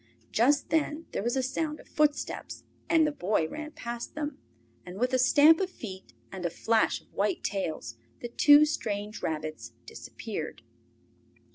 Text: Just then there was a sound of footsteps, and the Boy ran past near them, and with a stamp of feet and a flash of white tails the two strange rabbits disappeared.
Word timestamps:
Just 0.31 0.69
then 0.71 1.05
there 1.11 1.21
was 1.21 1.35
a 1.35 1.43
sound 1.43 1.79
of 1.79 1.87
footsteps, 1.87 2.63
and 2.89 3.05
the 3.05 3.11
Boy 3.11 3.47
ran 3.47 3.69
past 3.73 4.15
near 4.15 4.25
them, 4.25 4.39
and 4.83 4.97
with 4.97 5.13
a 5.13 5.19
stamp 5.19 5.59
of 5.59 5.69
feet 5.69 6.15
and 6.31 6.43
a 6.43 6.49
flash 6.49 7.01
of 7.01 7.13
white 7.13 7.43
tails 7.43 7.97
the 8.19 8.27
two 8.29 8.65
strange 8.65 9.21
rabbits 9.21 9.73
disappeared. 9.85 10.63